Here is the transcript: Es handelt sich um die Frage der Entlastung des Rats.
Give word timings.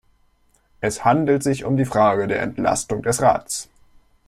Es 0.79 1.05
handelt 1.05 1.43
sich 1.43 1.63
um 1.63 1.77
die 1.77 1.85
Frage 1.85 2.25
der 2.25 2.41
Entlastung 2.41 3.03
des 3.03 3.21
Rats. 3.21 3.69